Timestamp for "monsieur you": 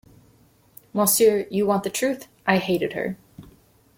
0.95-1.67